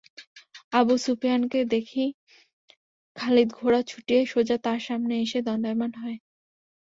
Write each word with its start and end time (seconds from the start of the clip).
আবু 0.73 0.95
সুফিয়ানকে 0.97 1.59
দেখেই 1.65 2.09
খালিদ 3.15 3.49
ঘোড়া 3.53 3.81
ছুটিয়ে 3.81 4.21
সোজা 4.25 4.57
তার 4.57 4.79
সামনে 4.79 5.13
এসে 5.21 5.39
দণ্ডায়মান 5.41 5.91
হন। 5.93 6.17